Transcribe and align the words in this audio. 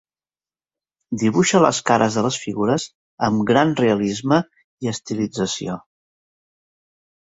Dibuixa 1.23 1.61
les 1.65 1.83
cares 1.91 2.17
de 2.21 2.25
les 2.29 2.41
figures 2.47 2.87
amb 3.31 3.47
gran 3.53 3.77
realisme 3.85 4.43
i 4.85 4.95
estilització. 4.97 5.83